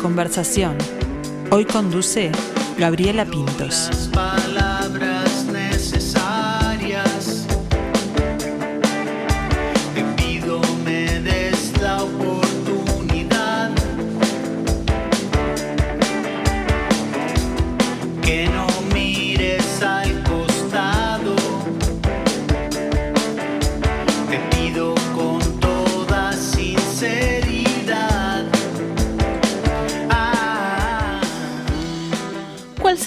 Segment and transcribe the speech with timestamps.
[0.00, 0.76] Conversación.
[1.50, 2.30] Hoy conduce
[2.78, 4.10] Gabriela Pintos.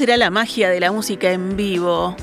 [0.10, 2.16] Será la magia de la música en vivo?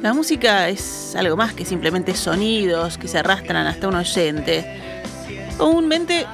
[0.00, 4.64] La música es algo más que simplemente sonidos que se arrastran hasta un oyente.
[5.58, 6.24] Comúnmente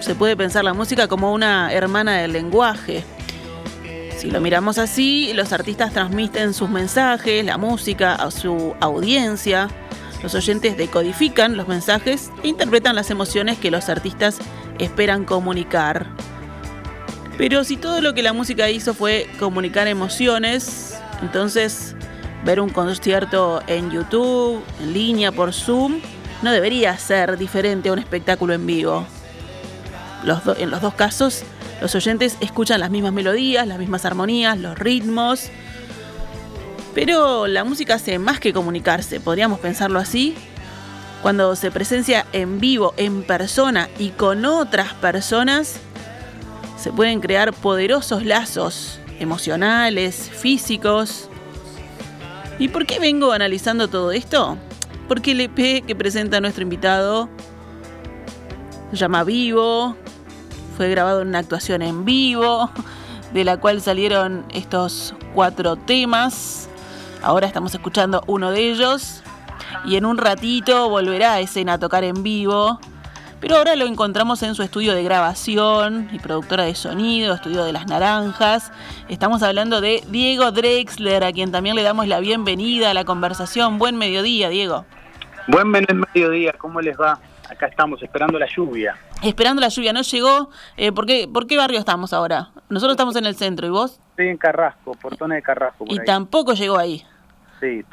[0.00, 3.02] se puede pensar la música como una hermana del lenguaje.
[4.18, 9.70] Si lo miramos así, los artistas transmiten sus mensajes, la música a su audiencia.
[10.22, 14.36] Los oyentes decodifican los mensajes e interpretan las emociones que los artistas
[14.78, 16.08] esperan comunicar.
[17.38, 21.94] Pero si todo lo que la música hizo fue comunicar emociones, entonces
[22.44, 26.00] ver un concierto en YouTube, en línea, por Zoom,
[26.42, 29.06] no debería ser diferente a un espectáculo en vivo.
[30.58, 31.42] en los dos casos,
[31.80, 35.50] los oyentes escuchan las mismas melodías, las mismas armonías, los ritmos.
[36.94, 40.34] Pero la música hace más que comunicarse, podríamos pensarlo así.
[41.20, 45.80] Cuando se presencia en vivo, en persona y con otras personas,
[46.86, 51.28] se pueden crear poderosos lazos emocionales, físicos.
[52.60, 54.56] ¿Y por qué vengo analizando todo esto?
[55.08, 57.28] Porque el EP que presenta nuestro invitado
[58.92, 59.96] llama Vivo,
[60.76, 62.70] fue grabado en una actuación en vivo,
[63.34, 66.68] de la cual salieron estos cuatro temas.
[67.20, 69.24] Ahora estamos escuchando uno de ellos
[69.86, 72.78] y en un ratito volverá escena a tocar en vivo
[73.40, 77.72] pero ahora lo encontramos en su estudio de grabación y productora de sonido, estudio de
[77.72, 78.72] las naranjas.
[79.08, 83.78] Estamos hablando de Diego Drexler, a quien también le damos la bienvenida a la conversación.
[83.78, 84.86] Buen mediodía, Diego.
[85.48, 87.20] Buen mediodía, ¿cómo les va?
[87.50, 88.96] Acá estamos esperando la lluvia.
[89.22, 90.50] Esperando la lluvia, ¿no llegó?
[90.76, 92.50] Eh, ¿por, qué, ¿Por qué barrio estamos ahora?
[92.68, 94.00] Nosotros estamos en el centro, ¿y vos?
[94.10, 95.84] Estoy en Carrasco, Portones de Carrasco.
[95.88, 97.04] y tampoco llegó ahí.
[97.60, 97.84] Sí,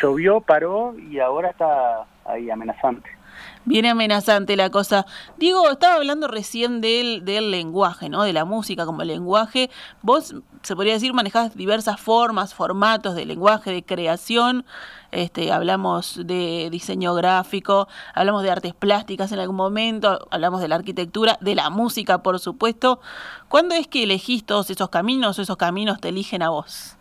[0.00, 3.19] llovió, paró y ahora está ahí amenazante
[3.64, 5.06] viene amenazante la cosa.
[5.38, 8.22] Diego, estaba hablando recién del, del lenguaje, ¿no?
[8.22, 9.70] De la música como lenguaje.
[10.02, 14.64] Vos, se podría decir, manejás diversas formas, formatos de lenguaje, de creación.
[15.12, 20.76] Este, hablamos de diseño gráfico, hablamos de artes plásticas en algún momento, hablamos de la
[20.76, 23.00] arquitectura, de la música, por supuesto.
[23.48, 26.96] ¿Cuándo es que elegís todos esos caminos o esos caminos te eligen a vos?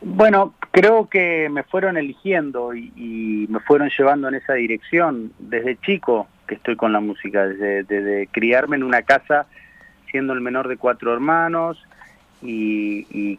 [0.00, 5.32] Bueno, creo que me fueron eligiendo y, me fueron llevando en esa dirección.
[5.38, 9.46] Desde chico que estoy con la música, desde, criarme en una casa
[10.10, 11.82] siendo el menor de cuatro hermanos
[12.40, 13.38] y,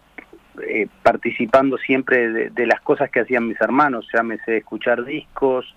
[0.68, 5.74] eh, participando siempre de, las cosas que hacían mis hermanos, llámese escuchar discos,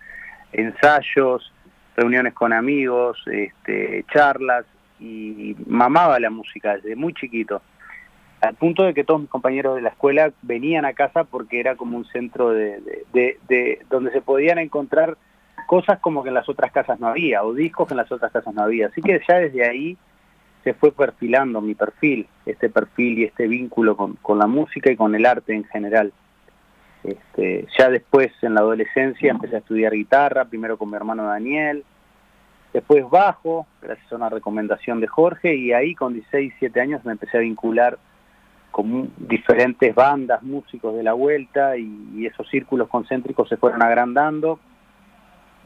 [0.53, 1.53] ensayos,
[1.97, 4.66] reuniones con amigos, este, charlas
[4.98, 7.62] y mamaba la música desde muy chiquito
[8.42, 11.76] al punto de que todos mis compañeros de la escuela venían a casa porque era
[11.76, 12.98] como un centro de,
[13.88, 15.16] donde se podían encontrar
[15.69, 18.32] cosas como que en las otras casas no había, o discos que en las otras
[18.32, 18.88] casas no había.
[18.88, 19.97] Así que ya desde ahí
[20.64, 25.14] se fue perfilando mi perfil, este perfil y este vínculo con, la música y con
[25.14, 26.12] el arte en general.
[27.04, 31.84] Este, ya después, en la adolescencia, empecé a estudiar guitarra, primero con mi hermano Daniel,
[32.72, 37.12] después bajo, gracias a una recomendación de Jorge, y ahí con 16, 17 años me
[37.12, 37.98] empecé a vincular
[38.72, 44.59] con diferentes bandas, músicos de la vuelta y, esos círculos concéntricos se fueron agrandando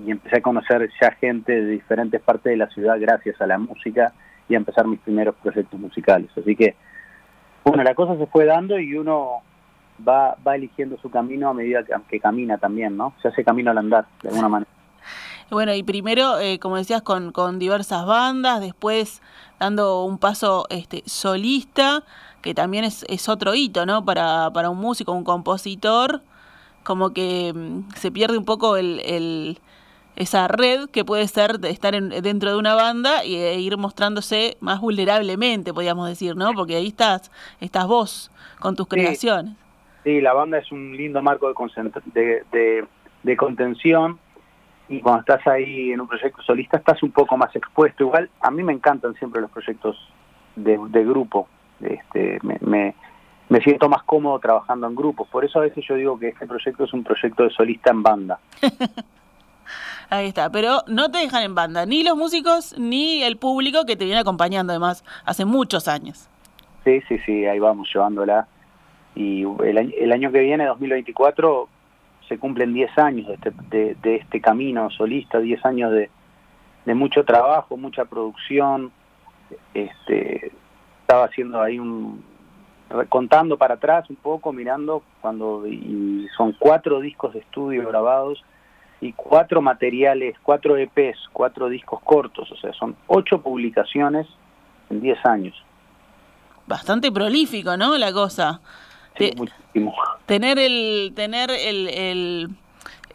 [0.05, 3.59] y empecé a conocer ya gente de diferentes partes de la ciudad gracias a la
[3.59, 4.13] música
[4.49, 6.29] y a empezar mis primeros proyectos musicales.
[6.37, 6.75] Así que,
[7.65, 9.43] bueno, la cosa se fue dando y uno
[10.07, 13.15] va, va eligiendo su camino a medida que, camina también, ¿no?
[13.23, 14.71] Se hace camino al andar, de alguna manera.
[15.51, 19.23] Bueno, y primero, eh, como decías, con, con diversas bandas, después
[19.61, 22.03] dando un paso este, solista,
[22.47, 24.05] que también es, es otro hito, ¿no?
[24.05, 26.23] Para, para un músico, un compositor,
[26.85, 29.59] como que mm, se pierde un poco el, el
[30.15, 34.57] esa red que puede ser de estar dentro de una banda y, e ir mostrándose
[34.61, 36.53] más vulnerablemente, podríamos decir, ¿no?
[36.55, 39.55] Porque ahí estás, estás vos con tus creaciones.
[40.05, 42.85] Sí, la banda es un lindo marco de, de,
[43.25, 44.21] de, contención
[44.89, 48.05] y cuando estás ahí en un proyecto solista estás un poco más expuesto.
[48.05, 49.97] Igual a mí me encantan siempre los proyectos
[50.55, 51.49] de, de grupo,
[51.81, 52.95] este, me,
[53.49, 55.29] me, siento más cómodo trabajando en grupos.
[55.29, 58.03] Por eso a veces yo digo que este proyecto es un proyecto de solista en
[58.03, 58.39] banda.
[60.11, 63.97] Ahí está, pero no te dejan en banda, ni los músicos ni el público que
[63.97, 66.29] te viene acompañando además hace muchos años.
[66.85, 68.47] Sí, sí, sí, ahí vamos llevándola.
[69.17, 71.69] Y el, el año que viene, 2024,
[72.29, 76.11] se cumplen 10 años de este, de, este camino solista, 10 años de,
[76.85, 78.93] de, mucho trabajo, mucha producción.
[79.75, 80.53] Este,
[81.07, 82.21] estaba haciendo ahí un,
[83.09, 88.43] contando para atrás un poco, mirando cuando y son cuatro discos de estudio grabados
[89.01, 94.27] y cuatro materiales, cuatro EPs, cuatro discos cortos, o sea, son ocho publicaciones
[94.91, 95.55] en diez años.
[96.67, 97.97] Bastante prolífico, ¿no?
[97.97, 98.61] La cosa.
[99.17, 99.95] Sí, muchísimo.
[100.27, 102.49] Tener el, tener el, el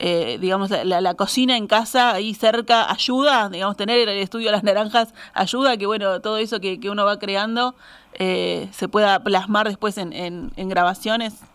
[0.04, 4.54] eh, digamos, la, la, cocina en casa ahí cerca ayuda, digamos, tener el estudio de
[4.54, 7.76] las naranjas ayuda que, bueno, todo eso que, que uno va creando
[8.14, 11.46] eh, se pueda plasmar después en, en, en grabaciones.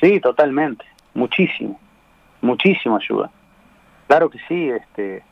[0.00, 0.84] Sí, totalmente,
[1.14, 1.78] muchísimo,
[2.40, 3.30] muchísimo ayuda.
[4.08, 5.22] Claro que sí, este,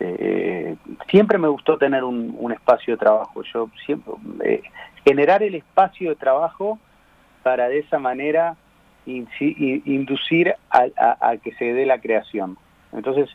[0.00, 0.74] eh,
[1.08, 3.44] siempre me gustó tener un, un, espacio de trabajo.
[3.54, 4.12] Yo siempre
[4.44, 4.62] eh,
[5.04, 6.80] generar el espacio de trabajo
[7.44, 8.56] para de esa manera
[9.06, 12.56] inducir a, que se dé la creación.
[12.92, 13.28] Entonces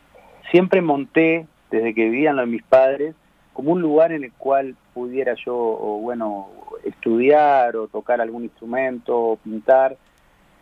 [0.50, 3.14] siempre monté desde que vivían los mis padres
[3.52, 6.48] como un lugar en el cual pudiera yo, o, bueno,
[6.84, 9.96] estudiar o tocar algún instrumento, o pintar.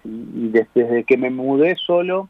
[0.04, 2.28] Y, y desde, desde que me mudé solo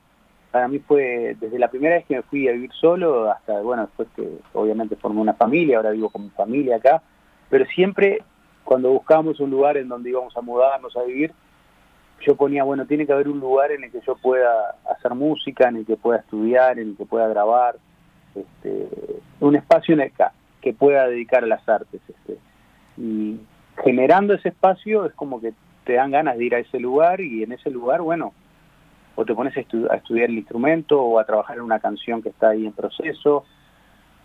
[0.50, 3.82] para mí fue desde la primera vez que me fui a vivir solo hasta, bueno,
[3.82, 7.02] después que obviamente formé una familia, ahora vivo con mi familia acá,
[7.48, 8.22] pero siempre
[8.64, 11.32] cuando buscábamos un lugar en donde íbamos a mudarnos a vivir,
[12.20, 15.68] yo ponía, bueno, tiene que haber un lugar en el que yo pueda hacer música,
[15.68, 17.76] en el que pueda estudiar, en el que pueda grabar,
[18.34, 18.88] este,
[19.40, 20.24] un espacio en el que,
[20.60, 22.00] que pueda dedicar a las artes.
[22.08, 22.38] Este.
[22.96, 23.40] Y
[23.82, 27.42] generando ese espacio es como que te dan ganas de ir a ese lugar y
[27.42, 28.34] en ese lugar, bueno,
[29.16, 32.22] o te pones a, estu a, estudiar el instrumento o a trabajar en una canción
[32.22, 33.44] que está ahí en proceso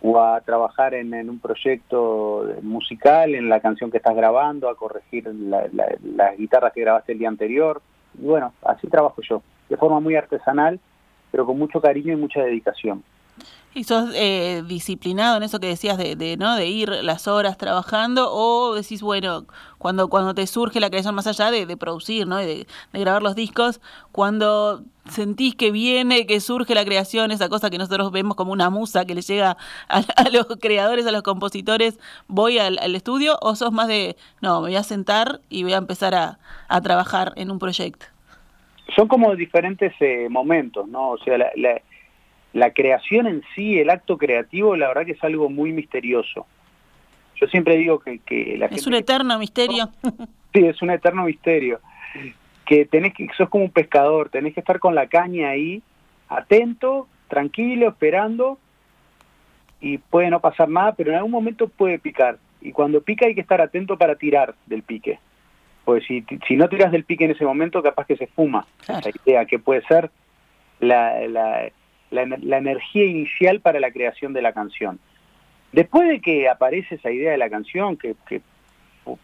[0.02, 5.26] o a trabajar en, un proyecto musical, en la canción que estás grabando, a corregir
[5.34, 7.80] la, la, las guitarras que grabaste el día anterior.
[8.18, 10.78] Y bueno, así trabajo yo, de forma muy artesanal,
[11.30, 13.02] pero con mucho cariño y mucha dedicación.
[13.76, 16.56] ¿Y sos eh, disciplinado en eso que decías de, de, ¿no?
[16.56, 19.44] de ir las horas trabajando o decís, bueno,
[19.76, 22.38] cuando, cuando te surge la creación más allá de, producir, ¿no?
[22.38, 27.76] De, grabar los discos, cuando sentís que viene, que surge la creación, esa cosa que
[27.76, 29.58] nosotros vemos como una musa que le llega
[29.90, 34.62] a, a los creadores, a los compositores, voy al, estudio o sos más de, no,
[34.62, 36.38] me voy a sentar y voy a empezar a,
[36.68, 38.06] a trabajar en un proyecto?
[38.94, 41.10] Son como diferentes eh, momentos, ¿no?
[41.10, 41.82] O sea, la
[42.56, 46.46] la creación en sí, el acto creativo, la verdad que es algo muy misterioso.
[47.34, 49.40] Yo siempre digo que, que la es gente un eterno que...
[49.40, 49.90] misterio.
[50.54, 51.80] Sí, es un eterno misterio.
[52.64, 55.82] Que tenés que, sos como un pescador, tenés que estar con la caña ahí,
[56.30, 58.56] atento, tranquilo, esperando,
[59.78, 62.38] y puede no pasar nada, pero en algún momento puede picar.
[62.62, 65.18] Y cuando pica hay que estar atento para tirar del pique.
[65.84, 68.66] Pues si, si no tiras del pique en ese momento, capaz que se fuma.
[68.86, 69.10] Claro.
[69.10, 70.10] Esa idea que puede ser
[70.80, 71.70] la, la
[72.10, 74.98] la, la, energía inicial para la creación de la canción.
[75.72, 78.14] Después de que aparece esa idea de la canción, que,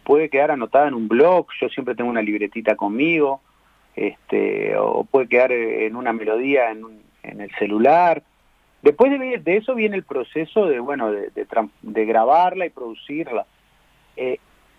[0.03, 3.41] puede quedar anotada en un blog, yo siempre tengo una libretita conmigo,
[3.95, 8.23] este, o puede quedar en una melodía en, un, en el celular.
[8.81, 13.45] Después de, eso viene el proceso de, bueno, de, grabarla y producirla.
[14.15, 14.37] Eh,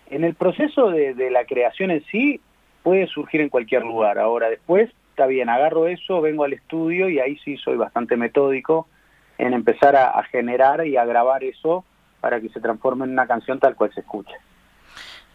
[0.09, 2.39] en el proceso de la creación en sí
[2.85, 4.19] puede surgir en cualquier lugar.
[4.19, 8.89] Ahora, después está bien, agarro eso, vengo al estudio y ahí sí soy bastante metódico
[9.37, 11.85] en empezar a, generar y a grabar eso
[12.19, 14.33] para que se transforme en una canción tal cual se escuche.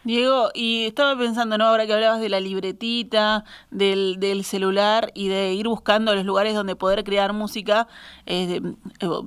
[0.03, 1.65] Diego, y estaba pensando, ¿no?
[1.65, 6.55] Ahora que hablabas de la libretita, del, del celular y de ir buscando los lugares
[6.55, 7.87] donde poder crear música,
[8.25, 8.61] eh,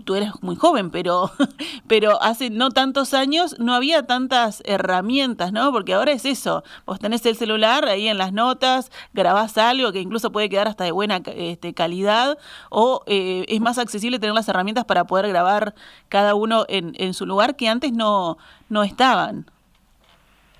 [0.05, 1.31] tú eres muy joven, pero,
[1.87, 5.71] pero hace no tantos años no había tantas herramientas, ¿no?
[5.71, 10.01] Porque ahora es eso, vos tenés el celular ahí en las notas, grabás algo que
[10.01, 12.37] incluso puede quedar hasta de buena este, calidad,
[12.71, 15.77] o eh, es más accesible tener las herramientas para poder grabar
[16.09, 18.39] cada uno en, en su lugar que antes no,
[18.69, 19.47] no estaban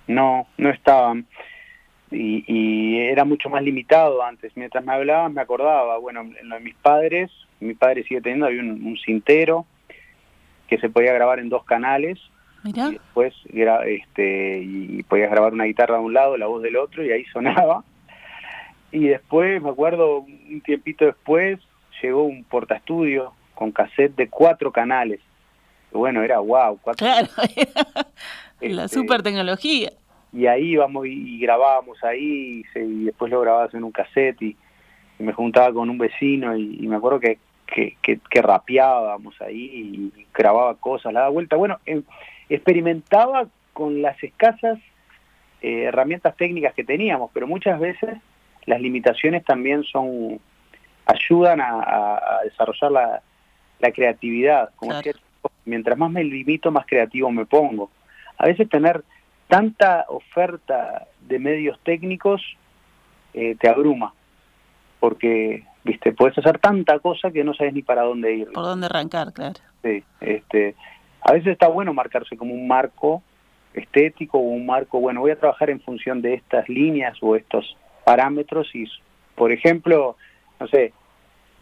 [0.07, 1.27] no, no estaban.
[2.11, 4.53] Y, y, era mucho más limitado antes.
[4.57, 7.31] Mientras me hablabas me acordaba, bueno, en lo de mis padres,
[7.61, 9.67] mi padre sigue teniendo, había un, un cintero
[10.69, 12.19] que se podía grabar en dos canales.
[12.63, 12.89] Mirá.
[12.89, 13.35] Y después
[13.87, 17.25] este, y podías grabar una guitarra de un lado, la voz del otro, y ahí
[17.33, 17.85] sonaba.
[18.91, 21.59] Y después, me acuerdo, un tiempito después,
[22.01, 25.21] llegó un portaestudio con cassette de cuatro canales.
[25.93, 27.29] Bueno, era wow, cuatro Claro,
[28.61, 29.93] la este, super tecnología.
[30.33, 33.93] Y ahí íbamos y, y grabábamos ahí y, se, y, después lo grababas en un
[33.93, 34.57] cassette y,
[35.19, 40.27] y me juntaba con un vecino y, me acuerdo que que, que, rapeábamos ahí y
[40.33, 41.57] grababa cosas, la daba vuelta.
[41.57, 42.05] Bueno, em,
[42.49, 44.79] experimentaba con las escasas
[45.63, 48.19] eh, herramientas técnicas que teníamos, pero muchas veces
[48.67, 50.41] las limitaciones también son
[51.07, 52.93] ayudan a, desarrollar
[53.81, 54.71] la, creatividad.
[54.77, 54.93] Como
[55.65, 57.91] mientras más me limito, más creativo me pongo.
[58.39, 59.05] A veces tener
[59.49, 62.43] tanta oferta de medios técnicos
[63.33, 64.15] eh, te abruma,
[65.01, 68.53] porque viste puedes hacer tanta cosa que no sabes ni para dónde ir.
[68.53, 69.55] Por dónde arrancar, claro.
[69.83, 70.75] Sí, este,
[71.21, 73.23] a veces está bueno marcarse como un marco
[73.75, 77.77] estético o un marco, bueno, voy a trabajar en función de estas líneas o estos
[78.05, 78.87] parámetros y,
[79.35, 80.17] por ejemplo,
[80.61, 80.93] no sé,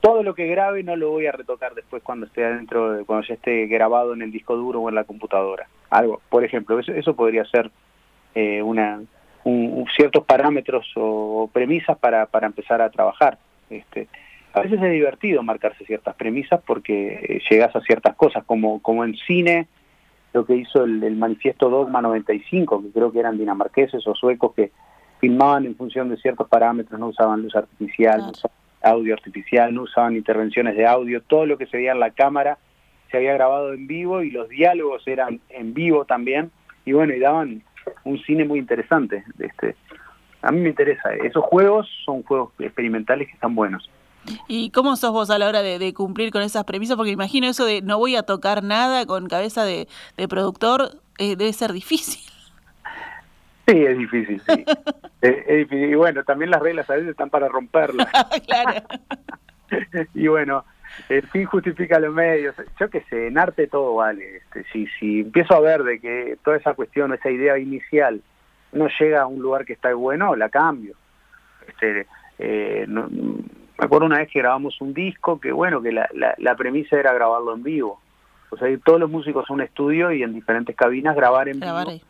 [0.01, 3.35] todo lo que grabe no lo voy a retocar después cuando esté adentro, cuando ya
[3.35, 5.69] esté grabado en el disco duro o en la computadora.
[5.93, 7.71] Algo, por ejemplo, eso, eso podría ser
[8.35, 9.03] eh, una,
[9.95, 13.37] ciertos parámetros o premisas para, para empezar a trabajar.
[13.69, 14.09] Este,
[14.55, 19.05] a veces es divertido marcarse ciertas premisas porque eh, llegas a ciertas cosas, como, como
[19.05, 19.69] en cine,
[20.33, 24.55] lo que hizo el, el manifiesto Dogma 95, que creo que eran dinamarqueses o suecos
[24.55, 24.71] que
[25.21, 29.83] filmaban en función de ciertos parámetros, no usaban luz artificial, no usaban audio artificial, no
[29.83, 32.57] usaban intervenciones de audio, todo lo que se veía en la cámara
[33.13, 36.51] se había grabado en vivo y los diálogos eran en vivo también,
[36.85, 37.63] y bueno, y daban
[38.05, 39.23] un cine muy interesante.
[39.39, 39.77] Este,
[40.41, 43.89] a mí me interesa, esos juegos son juegos experimentales que están buenos.
[44.49, 46.97] ¿Y cómo sos vos a la hora de, cumplir con esas premisas?
[46.97, 49.87] Porque imagino eso de no voy a tocar nada con cabeza de,
[50.29, 52.23] productor, eh, debe ser difícil.
[53.67, 54.65] Sí, es difícil, sí.
[55.21, 55.91] es, difícil.
[55.91, 58.09] Y bueno, también las reglas a veces están para romperlas.
[58.47, 58.83] claro.
[60.15, 60.65] y bueno,
[61.09, 62.55] el fin justifica los medios.
[62.79, 64.37] Yo qué sé, en arte todo vale.
[64.37, 68.21] Este, si, si empiezo a ver de que toda esa cuestión, esa idea inicial,
[68.73, 70.95] no llega a un lugar que está bueno, la cambio.
[71.69, 72.07] Este,
[72.39, 76.09] eh, me acuerdo una vez que grabamos un disco que, bueno, que la,
[76.39, 78.01] la, premisa era grabarlo en vivo.
[78.51, 82.01] O sea, todos los músicos a un estudio y en diferentes cabinas grabar en vivo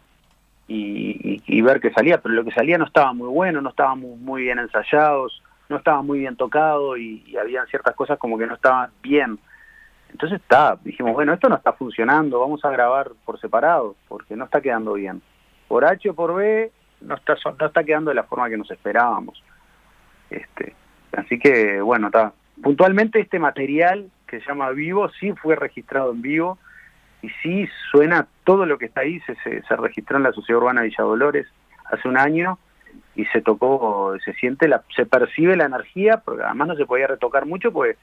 [0.69, 4.43] y, ver qué salía, pero lo que salía no estaba muy bueno, no estaba muy,
[4.43, 8.55] bien ensayados, no estaba muy bien tocado y, y había ciertas cosas como que no
[8.55, 9.38] estaban bien.
[10.11, 14.45] Entonces está, dijimos, bueno, esto no está funcionando, vamos a grabar por separado, porque no
[14.45, 15.23] está quedando bien.
[15.69, 18.71] Por H o por B no está, no está quedando de la forma que nos
[18.71, 19.43] esperábamos.
[20.31, 20.75] Este,
[21.17, 22.33] así que, bueno, está.
[22.62, 26.59] Puntualmente este material que se llama Vivo sí fue registrado en vivo,
[27.23, 30.83] y sí suena todo lo que está ahí, se, se, registró en la Sociedad Urbana
[30.83, 31.47] Villa Dolores
[31.87, 32.59] hace un año
[33.14, 37.07] y se tocó, se siente, la, se percibe la energía, porque además no se podía
[37.07, 37.97] retocar mucho, pues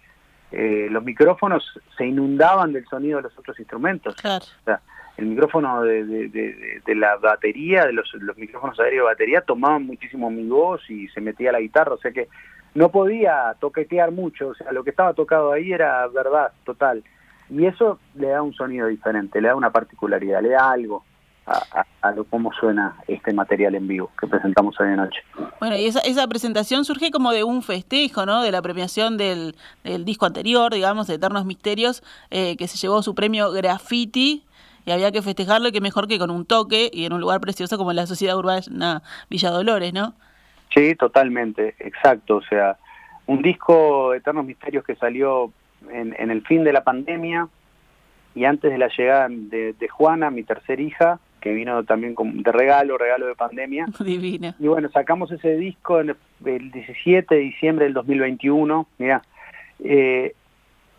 [0.51, 1.63] los micrófonos
[1.95, 4.15] se inundaban del sonido de los otros instrumentos.
[4.15, 4.43] Claro.
[4.61, 4.81] O sea,
[5.17, 10.29] el micrófono de, de, la batería, de los, los micrófonos aéreos de batería, tomaban muchísimo
[10.29, 12.29] mi voz y se metía la guitarra, o sea que
[12.73, 17.03] no podía toquetear mucho, o sea, lo que estaba tocado ahí era verdad total.
[17.49, 21.03] Y eso le da un sonido diferente, le da una particularidad, le da algo
[21.49, 25.19] a, a, lo, cómo suena este material en vivo que presentamos hoy noche.
[25.59, 28.43] Bueno, y esa, esa presentación surge como de un festejo, ¿no?
[28.43, 33.01] De la premiación del, del disco anterior, digamos, de Eternos Misterios, eh, que se llevó
[33.01, 34.43] su premio Graffiti
[34.85, 37.41] y había que festejarlo y que mejor que con un toque y en un lugar
[37.41, 40.13] precioso como la Sociedad Urbana Villa Dolores, ¿no?
[40.73, 42.37] Sí, totalmente, exacto.
[42.37, 42.77] O sea,
[43.25, 45.51] un disco Eternos Misterios que salió
[45.91, 47.47] en, el fin de la pandemia
[48.35, 52.97] y antes de la llegada de, Juana, mi tercera hija, que vino también de regalo,
[52.97, 53.87] regalo de pandemia.
[53.99, 54.55] Divina.
[54.59, 59.21] Y bueno, sacamos ese disco el, 17 de diciembre del 2021, mira,
[59.83, 60.33] eh,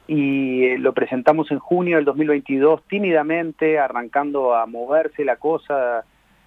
[0.06, 6.04] y eh, lo presentamos en junio del 2022, tímidamente, arrancando a moverse la cosa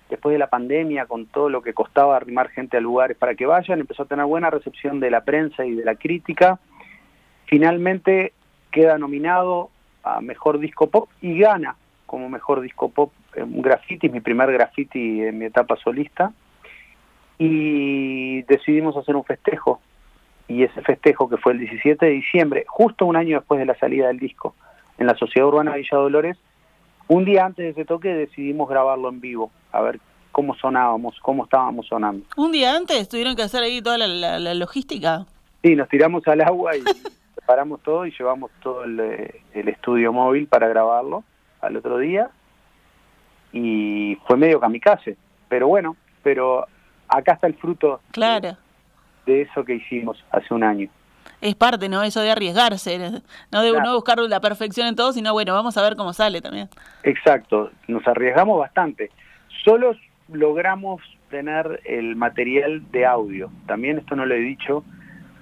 [0.09, 3.45] después de la pandemia, con todo lo que costaba arrimar gente a lugares para que
[3.45, 6.59] vayan, empezó a tener buena recepción de la prensa y de la crítica,
[7.53, 8.33] Finalmente
[8.71, 9.69] queda nominado
[10.03, 11.75] a Mejor Disco Pop y gana
[12.07, 16.31] como Mejor Disco Pop un graffiti, mi primer graffiti en mi etapa solista.
[17.37, 19.81] Y decidimos hacer un festejo.
[20.47, 23.75] Y ese festejo que fue el 17 de diciembre, justo un año después de la
[23.75, 24.55] salida del disco,
[24.97, 26.37] en la Sociedad Urbana Villa Dolores,
[27.07, 29.99] un día antes de ese toque decidimos grabarlo en vivo, a ver
[30.31, 32.25] cómo sonábamos, cómo estábamos sonando.
[32.37, 35.25] ¿Un día antes tuvieron que hacer ahí toda la, la logística?
[35.63, 36.83] Sí, nos tiramos al agua y
[37.45, 41.23] paramos todo y llevamos todo eh, el, estudio móvil para grabarlo
[41.61, 42.29] al otro día
[43.53, 45.15] y fue medio kamikaze,
[45.47, 46.65] pero bueno, pero
[47.07, 48.57] acá está el fruto claro.
[49.25, 50.89] de, eso que hicimos hace un año.
[51.39, 52.03] Es parte, ¿no?
[52.03, 55.81] Eso de arriesgarse, no de no buscar la perfección en todo, sino bueno, vamos a
[55.81, 56.69] ver cómo sale también.
[57.03, 59.11] Exacto, nos arriesgamos bastante.
[59.63, 59.97] Solos
[60.29, 63.51] logramos tener el material de audio.
[63.67, 64.83] También esto no lo he dicho,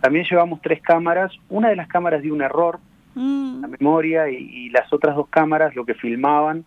[0.01, 1.31] también llevamos tres cámaras.
[1.49, 2.79] Una de las cámaras dio un error
[3.15, 6.65] la memoria y, las otras dos cámaras lo que filmaban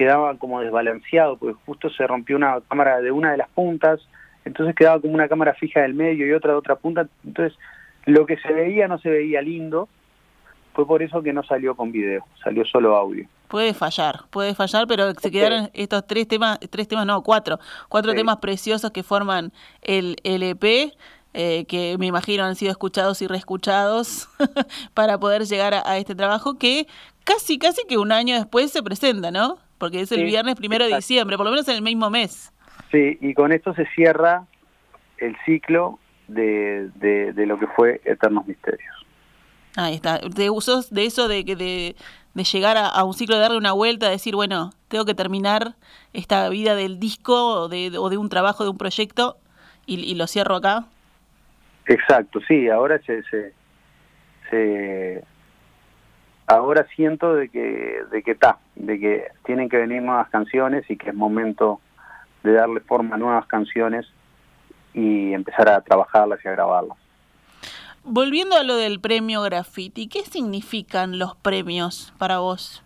[0.00, 4.00] quedaba como desbalanceado, porque justo se rompió una cámara de una de las puntas,
[4.46, 7.58] entonces quedaba como una cámara fija del medio y otra de otra punta, entonces
[8.06, 9.90] lo que se veía no se veía lindo,
[10.72, 13.26] fue por eso que no salió con video, salió solo audio.
[13.48, 17.58] Puede fallar, puede fallar, pero se quedaron estos tres temas, tres temas, no, cuatro,
[17.90, 19.52] cuatro temas preciosos que forman
[19.82, 20.94] el LP.
[21.32, 24.28] Eh, que me imagino han sido escuchados y reescuchados
[24.94, 26.88] para poder llegar a, este trabajo que
[27.22, 29.58] casi, casi que un año después se presenta, ¿no?
[29.80, 32.52] Porque es el viernes primero de diciembre, por lo menos en el mismo mes.
[32.92, 34.46] Sí, y con esto se cierra
[35.18, 38.94] el ciclo de, de, lo que fue Eternos Misterios.
[39.76, 40.20] Ahí está.
[40.20, 41.96] ¿Te usos de eso de, de,
[42.34, 45.74] de llegar a, un ciclo, de darle una vuelta, de decir, bueno, tengo que terminar
[46.12, 49.38] esta vida del disco o de, o de un trabajo, de un proyecto
[49.86, 50.84] y lo cierro acá?
[51.90, 53.20] Exacto, sí, ahora se,
[54.50, 55.24] se,
[56.50, 60.96] ahora siento de que de que está, de que tienen que venir nuevas canciones y
[60.96, 61.80] que es momento
[62.42, 64.06] de darle forma a nuevas canciones
[64.92, 66.98] y empezar a trabajarlas y a grabarlas.
[68.02, 72.82] Volviendo a lo del premio Graffiti, ¿qué significan los premios para vos?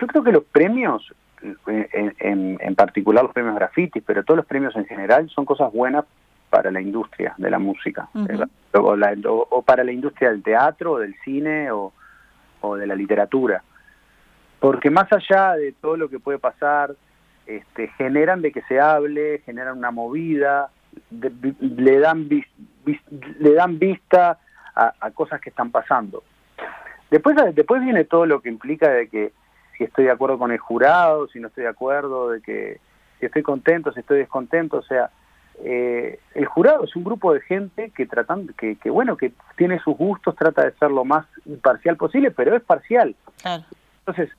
[0.00, 1.12] Yo creo que los premios,
[1.66, 6.04] en, en particular los premios Graffiti, pero todos los premios en general, son cosas buenas
[6.54, 11.92] para la industria de la música, o, para la industria del teatro, del cine o,
[12.78, 13.64] de la literatura.
[14.60, 16.94] Porque más allá de todo lo que puede pasar,
[17.44, 20.70] este, generan de que se hable, generan una movida,
[21.10, 24.38] le, dan le dan vista
[24.76, 26.22] a, cosas que están pasando.
[27.10, 29.32] Después, después viene todo lo que implica de que
[29.76, 32.78] si estoy de acuerdo con el jurado, si no estoy de acuerdo, de que
[33.18, 35.10] si estoy contento, si estoy descontento, o sea,
[35.62, 39.78] eh, el jurado es un grupo de gente que tratan que, que, bueno que tiene
[39.80, 43.14] sus gustos trata de ser lo más imparcial posible pero es parcial.
[44.00, 44.30] Entonces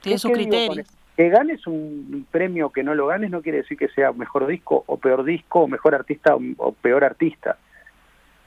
[0.00, 0.86] tiene sus criterios.
[1.16, 4.82] que ganes un premio que no lo ganes no quiere decir que sea mejor disco
[4.86, 7.56] o peor disco o mejor artista o, peor artista.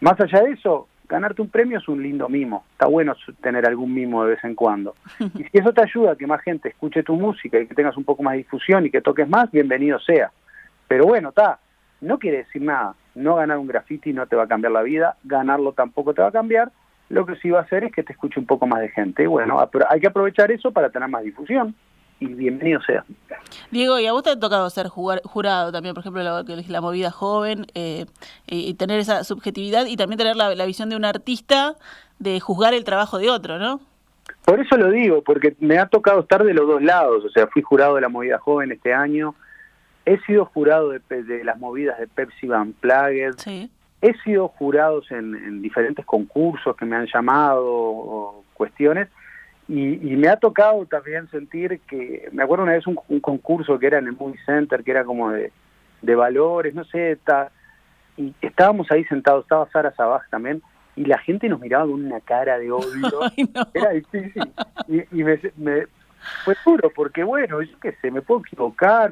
[0.02, 2.66] Más allá de eso ganarte un premio es un lindo mimo.
[2.74, 4.96] Está bueno tener algún mimo de vez en cuando.
[5.20, 7.96] Y si eso te ayuda a que más gente escuche tu música y que tengas
[7.96, 10.30] un poco más de difusión y que toques más bienvenido sea.
[10.90, 11.60] Pero bueno está
[12.02, 12.96] no quiere decir nada.
[13.16, 16.30] No ganar un graffiti no te va a cambiar la vida, ganarlo tampoco te va
[16.30, 16.72] a cambiar.
[17.10, 19.24] Lo que sí va a hacer es que te escuche un poco más de gente.
[19.24, 19.58] Y bueno,
[19.90, 21.74] hay que aprovechar eso para tener más difusión
[22.20, 23.06] y bienvenido sea.
[23.72, 27.12] Diego, y a vos te ha tocado ser jurado también, por ejemplo, la, la movida
[27.12, 28.06] joven, eh,
[28.48, 31.76] y, tener esa subjetividad y también tener la, la, visión de un artista
[32.20, 33.80] de juzgar el trabajo de otro, ¿no?
[34.46, 37.48] Por eso lo digo, porque me ha tocado estar de los dos lados, o sea,
[37.48, 39.36] fui jurado de la movida joven este año,
[40.08, 43.30] He sido jurado de, las movidas de Pepsi Van Plague.
[44.02, 49.10] He sido jurado en, diferentes concursos que me han llamado o cuestiones.
[49.68, 53.98] Y, me ha tocado también sentir que, me acuerdo una vez un, concurso que era
[53.98, 55.52] en el Movie Center, que era como de,
[56.16, 57.52] valores, no sé, está,
[58.16, 60.62] y estábamos ahí sentados, estaba Sara Sabaj también,
[60.96, 63.20] y la gente nos miraba con una cara de odio.
[63.74, 64.54] Era difícil.
[64.88, 65.88] Y, me, me,
[66.46, 69.12] fue duro, porque bueno, yo qué sé, me puedo equivocar,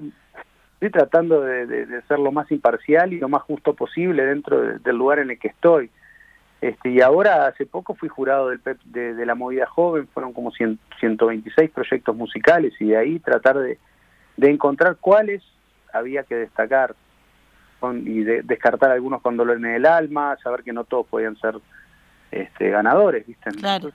[0.75, 5.19] estoy tratando de, ser lo más imparcial y lo más justo posible dentro del lugar
[5.19, 5.89] en el que estoy.
[6.61, 11.71] Este, y ahora, hace poco fui jurado del de, la movida joven, fueron como 126
[11.71, 13.77] proyectos musicales y de ahí tratar de,
[14.37, 15.43] encontrar cuáles
[15.93, 16.95] había que destacar
[18.03, 21.55] y de, descartar algunos con dolor en el alma, saber que no todos podían ser
[22.31, 23.51] este, ganadores, ¿viste?
[23.51, 23.91] Claro.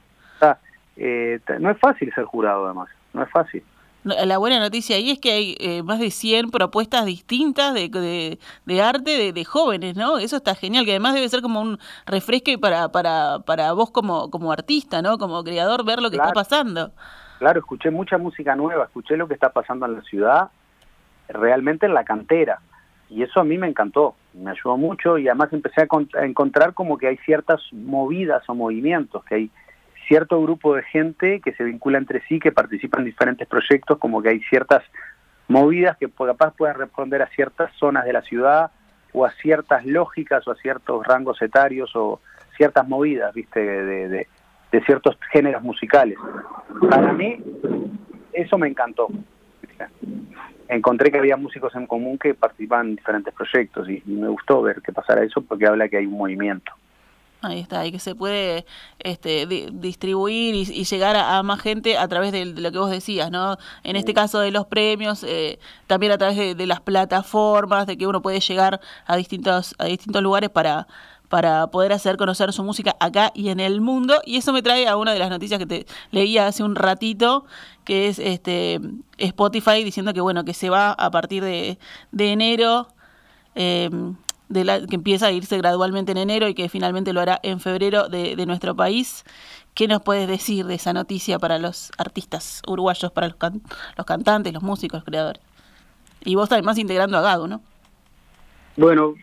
[0.96, 3.62] Eh, no es fácil ser jurado además, no es fácil.
[4.02, 8.82] La buena noticia ahí es que hay eh, más de 100 propuestas distintas de, de,
[8.82, 10.16] arte de, jóvenes, ¿no?
[10.16, 14.30] Eso está genial, que además debe ser como un refresque para, para, para vos como,
[14.30, 15.18] como artista, ¿no?
[15.18, 16.92] Como creador, ver lo que está pasando.
[17.40, 20.50] Claro, escuché mucha música nueva, escuché lo que está pasando en la ciudad,
[21.28, 22.60] realmente en la cantera,
[23.10, 26.96] y eso a mí me encantó, me ayudó mucho y además empecé a encontrar como
[26.96, 29.50] que hay ciertas movidas o movimientos, que hay
[30.10, 34.20] cierto grupo de gente que se vincula entre sí, que participa en diferentes proyectos, como
[34.20, 34.82] que hay ciertas
[35.46, 38.72] movidas que capaz puedan responder a ciertas zonas de la ciudad
[39.12, 42.20] o a ciertas lógicas o a ciertos rangos etarios o
[42.56, 44.26] ciertas movidas, viste, de,
[44.72, 46.18] de, ciertos géneros musicales.
[46.90, 47.40] Para mí,
[48.32, 49.06] eso me encantó.
[50.66, 54.82] Encontré que había músicos en común que participan en diferentes proyectos y me gustó ver
[54.82, 56.72] que pasara eso porque habla que hay un movimiento.
[57.42, 58.66] Ahí está, y que se puede
[58.98, 63.56] este, distribuir y, llegar a, más gente a través de, lo que vos decías, ¿no?
[63.82, 68.06] En este caso de los premios, eh, también a través de, las plataformas, de que
[68.06, 70.86] uno puede llegar a distintos, a distintos lugares para,
[71.30, 74.20] para poder hacer conocer su música acá y en el mundo.
[74.26, 77.46] Y eso me trae a una de las noticias que te leía hace un ratito,
[77.84, 78.80] que es este
[79.16, 81.78] Spotify diciendo que bueno, que se va a partir de,
[82.12, 82.88] enero.
[83.54, 84.16] Em,
[84.50, 87.60] de la, que empieza a irse gradualmente en enero y que finalmente lo hará en
[87.60, 89.24] febrero de, de nuestro país.
[89.74, 93.36] ¿Qué nos puedes decir de esa noticia para los artistas uruguayos, para los,
[93.96, 95.40] los cantantes, los músicos, los creadores?
[96.22, 97.62] Y vos además integrando a Gado, ¿no?
[98.76, 99.14] Bueno,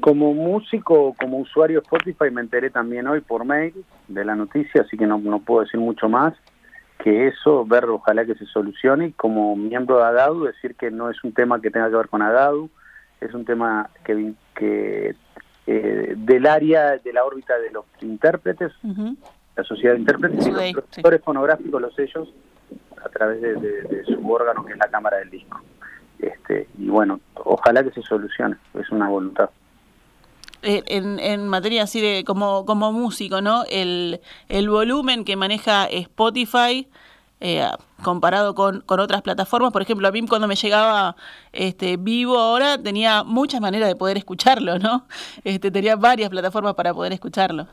[0.00, 3.72] como músico, como usuario de Spotify, me enteré también hoy por mail
[4.08, 6.34] de la noticia, así que no, puedo decir mucho más
[6.98, 9.08] que eso, ver ojalá que se solucione.
[9.08, 12.08] Y como miembro de Agadu, decir que no es un tema que tenga que ver
[12.08, 12.70] con Agadu,
[13.20, 15.14] es un tema que, que
[15.66, 18.72] eh, del área de la órbita de los intérpretes,
[19.56, 22.28] la sociedad de intérpretes y los productores fonográficos, los sellos,
[23.04, 25.60] a través de, su órgano que es la cámara del disco.
[26.18, 29.50] Este, y bueno, ojalá que se solucione, es una voluntad.
[30.62, 33.64] Eh, en, en, materia así de como, como músico, ¿no?
[33.70, 36.88] El, el volumen que maneja Spotify
[37.46, 37.62] eh,
[38.02, 41.14] comparado con, con, otras plataformas, por ejemplo, a mí cuando me llegaba
[41.52, 45.04] este vivo ahora tenía muchas maneras de poder escucharlo, ¿no?
[45.44, 47.68] Este, tenía varias plataformas para poder escucharlo.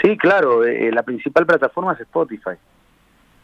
[0.00, 2.56] Sí, claro, eh, la principal plataforma es Spotify.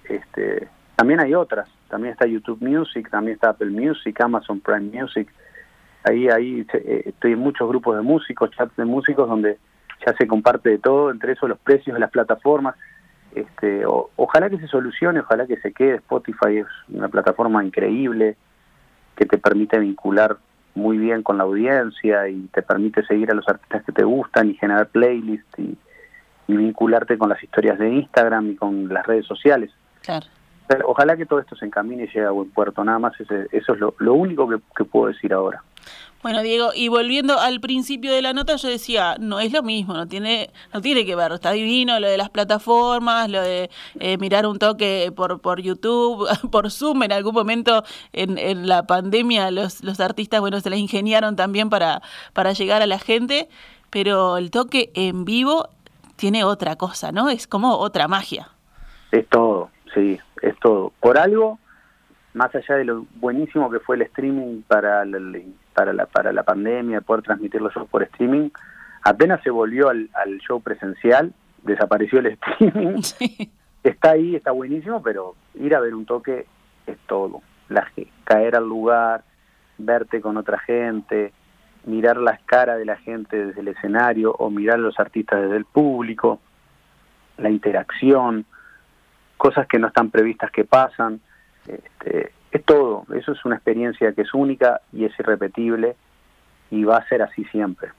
[0.05, 5.29] Este, también hay otras, también está YouTube Music, también está Apple Music, Amazon Prime Music.
[6.05, 9.59] Ahí, ahí eh, estoy en muchos grupos de músicos, chats de músicos donde
[10.07, 12.77] ya se comparte de todo, entre eso los precios de las plataformas.
[13.35, 13.83] Este,
[14.17, 15.97] ojalá que se solucione, ojalá que se quede.
[15.97, 18.37] Spotify es una plataforma increíble
[19.17, 20.39] que te permite vincular
[20.75, 24.51] muy bien con la audiencia y te permite seguir a los artistas que te gustan
[24.51, 25.77] y generar playlists y,
[26.47, 29.71] y vincularte con las historias de Instagram y con las redes sociales.
[30.03, 30.27] Claro.
[30.85, 33.81] Ojalá que todo esto se encamine y llegue a buen puerto, nada más eso es
[33.81, 35.63] lo, único que, puedo decir ahora.
[36.23, 39.95] Bueno, Diego, y volviendo al principio de la nota, yo decía, no es lo mismo,
[39.95, 44.19] no tiene no tiene que ver, está divino lo de las plataformas, lo de eh,
[44.19, 49.51] mirar un toque por, por YouTube, por Zoom, en algún momento en, en la pandemia
[49.51, 52.03] los, los artistas, bueno, se les ingeniaron también para,
[52.35, 53.49] para llegar a la gente,
[53.89, 55.71] pero el toque en vivo
[56.17, 57.31] tiene otra cosa, ¿no?
[57.31, 58.49] Es como otra magia.
[59.11, 60.93] Es todo, sí, es todo.
[61.01, 61.59] Por algo,
[62.35, 65.19] más allá de lo buenísimo que fue el streaming para la,
[65.81, 68.51] para la, para la pandemia, poder transmitir los shows por streaming,
[69.03, 70.11] apenas se volvió al,
[70.47, 73.01] show presencial, desapareció el streaming.
[73.83, 76.45] Está ahí, está buenísimo, pero ir a ver un toque
[76.87, 77.41] es todo.
[77.71, 77.91] La,
[78.25, 79.25] caer al lugar,
[79.79, 81.33] verte con otra gente,
[81.87, 85.57] mirar las caras de la gente desde el escenario o mirar a los artistas desde
[85.57, 86.41] el público,
[87.39, 88.45] la interacción,
[89.39, 91.23] cosas que no están previstas que pasan,
[91.67, 95.97] este, es todo, eso es una experiencia que es única y es irrepetible
[96.71, 97.91] y va a ser así siempre.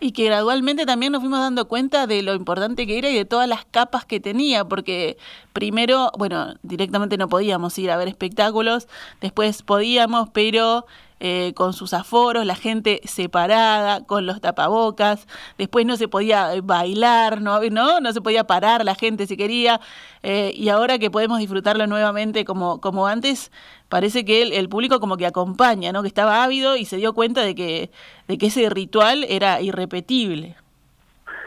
[0.00, 3.24] Y que gradualmente también nos fuimos dando cuenta de lo importante que era y de
[3.24, 5.16] todas las capas que tenía, porque
[5.52, 8.88] primero, bueno, directamente no podíamos ir a ver espectáculos,
[9.20, 10.86] después podíamos, pero
[11.24, 17.40] eh, con sus aforos, la gente separada, con los tapabocas, después no se podía bailar,
[17.40, 17.60] ¿no?
[17.70, 18.00] ¿no?
[18.00, 19.80] No se podía parar la gente si quería,
[20.24, 23.52] eh, y ahora que podemos disfrutarlo nuevamente como, como antes,
[23.88, 26.02] parece que el, el, público como que acompaña, ¿no?
[26.02, 27.92] Que estaba ávido y se dio cuenta de que,
[28.26, 30.56] de que ese ritual era irrepetible.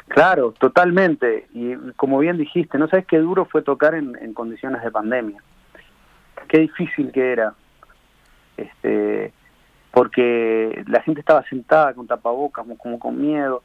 [0.08, 1.48] Claro, totalmente.
[1.54, 5.44] Y como bien dijiste, no sabes qué duro fue tocar en, en condiciones de pandemia.
[6.48, 7.54] Qué difícil que era.
[8.56, 9.34] Este,
[9.96, 13.64] porque la gente estaba sentada con tapabocas, como con miedo.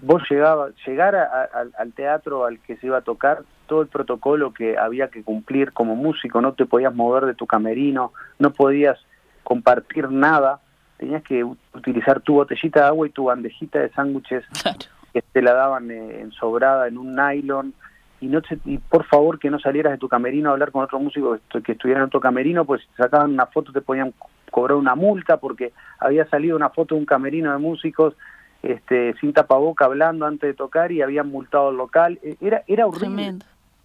[0.00, 4.78] Vos llegabas, llegar al teatro al que se iba a tocar, todo el protocolo que
[4.78, 9.00] había que cumplir como músico, no te podías mover de tu camerino, no podías
[9.42, 10.60] compartir nada,
[10.96, 14.44] tenías que utilizar tu botellita de agua y tu bandejita de sándwiches
[15.12, 17.74] que te la daban eh, en sobrada en un nylon
[18.20, 21.00] y no y por favor que no salieras de tu camerino a hablar con otro
[21.00, 24.14] músico que, estuviera en tu camerino, pues te sacaban una foto te podían
[24.54, 28.14] cobrar una multa porque había salido una foto de un camerino de músicos
[28.62, 32.20] este, sin tapaboca hablando antes de tocar y habían multado el local.
[32.22, 33.34] E, era, era horrible.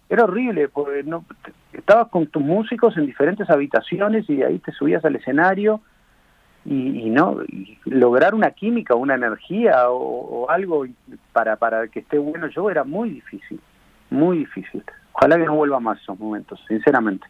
[0.08, 1.24] Era horrible, porque no,
[1.72, 5.80] estabas con tus músicos en diferentes habitaciones y ahí te subías al escenario
[6.64, 7.38] y, no
[7.84, 10.86] lograr una química, una energía o, o, algo
[11.32, 13.58] para, para que esté bueno yo era muy difícil,
[14.08, 14.84] muy difícil.
[15.14, 17.26] Ojalá que no vuelva más esos momentos, sinceramente.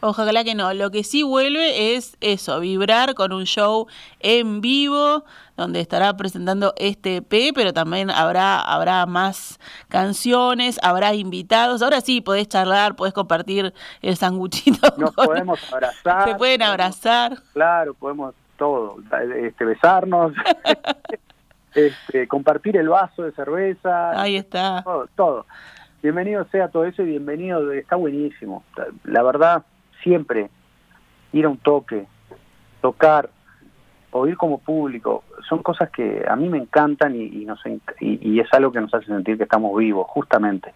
[0.00, 0.72] Ojalá que no.
[0.74, 3.86] Lo que sí vuelve es eso, vibrar con un show
[4.20, 5.24] en vivo,
[5.56, 11.82] donde estará presentando este EP, pero también habrá, habrá más canciones, habrá invitados.
[11.82, 13.72] Ahora sí, podés charlar, podés compartir
[14.02, 14.94] el sanguchito.
[14.96, 16.28] Nos podemos abrazar.
[16.28, 17.38] Se pueden abrazar.
[17.52, 18.96] Claro, podemos todo,
[19.42, 20.32] este, besarnos.
[21.74, 24.20] este, compartir el vaso de cerveza.
[24.20, 24.82] Ahí está.
[24.82, 25.46] Todo, todo.
[26.04, 28.62] Bienvenido sea todo eso y bienvenido, está buenísimo.
[29.04, 29.64] La verdad,
[30.02, 30.50] siempre
[31.32, 32.04] ir a un toque,
[32.82, 33.30] tocar,
[34.10, 37.58] oír como público, son cosas que a mí me encantan y, nos,
[38.00, 40.74] y, es algo que nos hace sentir que estamos vivos, justamente.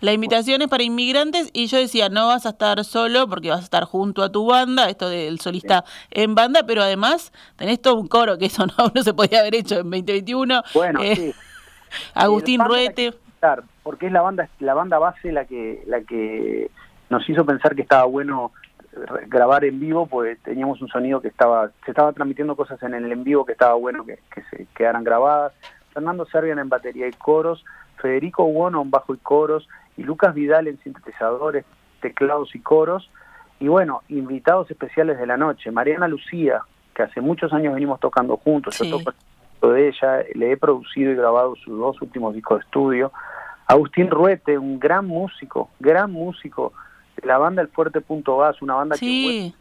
[0.00, 3.60] La invitación es para inmigrantes y yo decía, no vas a estar solo porque vas
[3.60, 8.00] a estar junto a tu banda, esto del solista en banda, pero además tenés todo
[8.00, 10.64] un coro que eso no, se podía haber hecho en 2021.
[10.74, 11.34] Bueno, eh, sí.
[12.14, 13.14] Agustín Ruete.
[13.82, 16.70] Porque es la banda, la banda base la que, la que
[17.08, 18.52] nos hizo pensar que estaba bueno
[19.28, 23.10] grabar en vivo, pues teníamos un sonido que estaba, se estaba transmitiendo cosas en el
[23.10, 24.18] en vivo que estaba bueno que,
[24.50, 25.52] se quedaran grabadas.
[25.92, 27.64] Fernando Servian en batería y coros,
[28.00, 31.64] Federico Buono en bajo y coros, y Lucas Vidal en sintetizadores,
[32.00, 33.10] teclados y coros.
[33.58, 36.62] Y bueno, invitados especiales de la noche, Mariana Lucía,
[36.94, 39.12] que hace muchos años venimos tocando juntos, yo toco
[39.68, 43.12] de ella, le he producido y grabado sus dos últimos discos de estudio.
[43.70, 46.72] Agustín Ruete, un gran músico, gran músico,
[47.22, 49.52] la banda El Fuerte Punto Gas, una banda que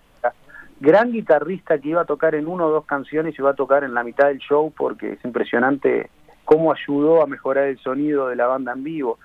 [0.80, 3.84] gran guitarrista que iba a tocar en una o dos canciones y iba a tocar
[3.84, 6.10] en la mitad del show porque es impresionante
[6.44, 9.20] cómo ayudó a mejorar el sonido de la banda en vivo.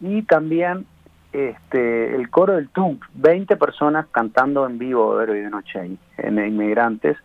[0.00, 0.86] Y también
[1.32, 6.38] este, el coro del TUMP, 20 personas cantando en vivo de de noche ahí, en
[6.38, 7.18] Inmigrantes,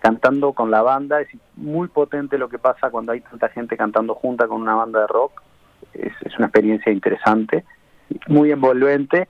[0.00, 1.20] cantando con la banda.
[1.20, 5.02] Es muy potente lo que pasa cuando hay tanta gente cantando junta con una banda
[5.02, 5.42] de rock.
[5.98, 7.64] Es, es una experiencia interesante,
[8.28, 9.28] muy envolvente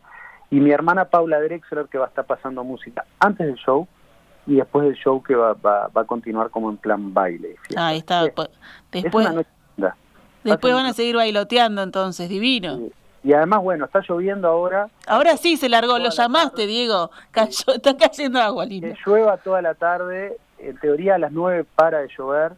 [0.50, 3.86] y mi hermana Paula Drexler que va a estar pasando música antes del show
[4.46, 7.56] y después del show que va, va, a continuar como en plan baile.
[7.76, 8.22] Ahí está.
[8.22, 8.48] Después,
[8.90, 12.80] después van a seguir bailoteando entonces, divino.
[13.22, 14.88] Y además, bueno, está lloviendo ahora.
[15.06, 17.10] Ahora sí se largó, lo llamaste, Diego.
[17.30, 18.88] Cayó, está cayendo agua, linda.
[18.88, 22.52] Que llueva toda la tarde, en teoría a las 9 para de llover.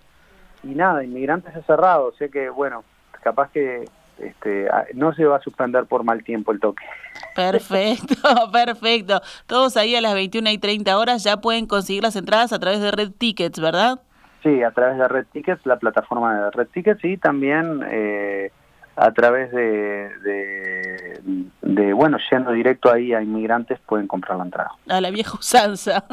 [0.63, 2.85] Y nada, Inmigrantes ha cerrado, o sea que, bueno,
[3.23, 3.87] capaz que
[4.23, 6.85] este, no se va a suspender por mal tiempo el toque.
[7.35, 8.17] Perfecto,
[8.53, 9.21] perfecto.
[9.47, 12.81] Todos ahí a las 21 y 30 horas ya pueden conseguir las entradas a través
[12.81, 14.01] de Red Tickets, ¿verdad?
[14.43, 18.51] Sí, a través de Red Tickets, la plataforma de Red Tickets y también eh,
[18.97, 21.21] a través de,
[21.95, 24.73] bueno, yendo directo ahí a inmigrantes pueden comprar la entrada.
[24.89, 26.05] A la vieja usanza.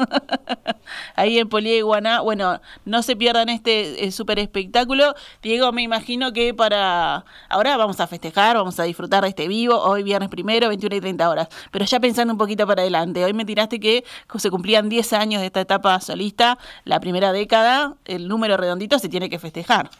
[1.16, 2.20] ahí en Polieguana.
[2.20, 5.14] Bueno, no se pierdan este eh, super espectáculo.
[5.42, 7.24] Diego, me imagino que para...
[7.48, 11.00] Ahora vamos a festejar, vamos a disfrutar de este vivo, hoy viernes primero, 21 y
[11.00, 11.48] 30 horas.
[11.70, 14.04] Pero ya pensando un poquito para adelante, hoy me tiraste que
[14.36, 19.08] se cumplían 10 años de esta etapa solista, la primera década, el número redondito se
[19.08, 19.90] tiene que festejar.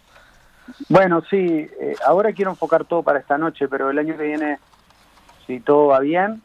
[0.89, 4.59] Bueno, sí, eh, ahora quiero enfocar todo para esta noche, pero el año que viene,
[5.47, 6.43] si todo va bien,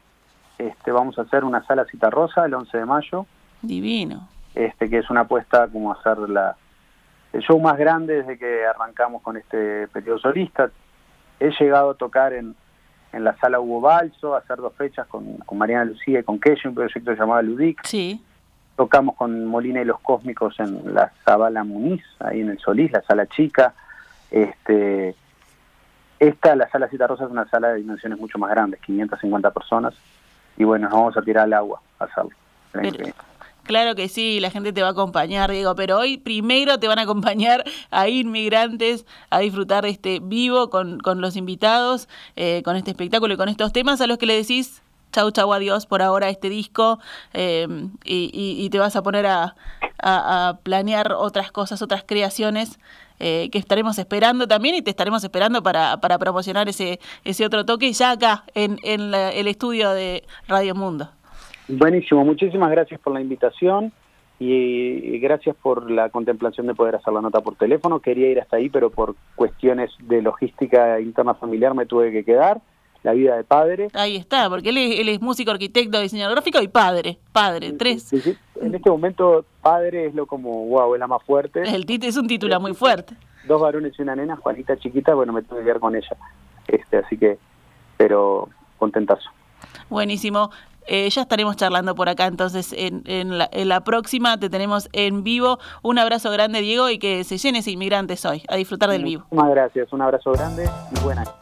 [0.58, 3.26] este, vamos a hacer una sala cita rosa el 11 de mayo.
[3.62, 4.28] Divino.
[4.56, 6.56] Este, que es una apuesta como hacer la,
[7.34, 10.70] el show más grande desde que arrancamos con este periodo solista.
[11.40, 12.56] He llegado a tocar en,
[13.12, 16.40] en la sala Hugo Balso, a hacer dos fechas con, con Mariana Lucía y con
[16.40, 17.84] Keshi, un proyecto llamado Ludic.
[17.86, 18.22] Sí.
[18.76, 23.02] Tocamos con Molina y los Cósmicos en la Zabala Muniz, ahí en el Solís, la
[23.04, 23.74] sala chica.
[24.34, 25.15] Este,
[26.17, 29.93] esta, la sala Cita Rosa, es una sala de dimensiones mucho más grandes, 550 personas,
[30.58, 32.32] y bueno, nos vamos a tirar al agua a hacerlo.
[33.62, 36.98] claro que sí, la gente te va a acompañar, Diego, pero hoy primero te van
[36.98, 42.76] a acompañar a inmigrantes a disfrutar de este vivo con, con los invitados, eh, con
[42.76, 44.82] este espectáculo y con estos temas a los que le decís
[45.13, 47.00] chau, chau, adiós por ahora este disco
[47.34, 47.67] eh,
[48.04, 49.56] y, te vas a poner a,
[50.02, 52.80] a, planear otras cosas, otras creaciones
[53.26, 57.66] eh, que estaremos esperando también y te estaremos esperando para, para promocionar ese, ese otro
[57.66, 61.08] toque ya acá en, en el estudio de Radio Mundo.
[61.70, 63.94] Buenísimo, muchísimas gracias por la invitación
[64.40, 68.02] y gracias por la contemplación de poder hacer la nota por teléfono.
[68.02, 72.60] Quería ir hasta ahí, pero por cuestiones de logística interna familiar me tuve que quedar
[73.04, 73.89] la vida de padre.
[73.94, 78.12] Ahí está, porque él es, él es músico, arquitecto, diseñador gráfico y padre, padre, tres.
[78.62, 81.62] En este momento padre es lo como, wow, es la más fuerte.
[81.62, 83.16] El es un título muy fuerte.
[83.48, 86.16] Dos varones y una nena, Juanita chiquita, bueno, me tuve que quedar con ella.
[86.68, 87.38] este Así que,
[87.98, 89.30] pero contentazo.
[89.89, 90.50] Buenísimo.
[90.86, 94.89] Eh, ya estaremos charlando por acá, entonces en, en, la, en, la, próxima te tenemos
[94.92, 95.60] en vivo.
[95.82, 99.26] Un abrazo grande, Diego, y que se llene ese inmigrantes hoy, a disfrutar del vivo.
[99.32, 101.34] Muchas gracias, un abrazo grande y buenas.